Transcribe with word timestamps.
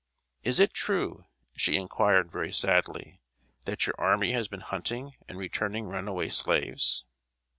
"Is 0.41 0.59
it 0.59 0.73
true," 0.73 1.25
she 1.55 1.75
inquired, 1.75 2.31
very 2.31 2.51
sadly, 2.51 3.21
"that 3.65 3.85
your 3.85 3.93
army 3.99 4.31
has 4.31 4.47
been 4.47 4.61
hunting 4.61 5.11
and 5.29 5.37
returning 5.37 5.85
runaway 5.85 6.29
slaves?" 6.29 7.05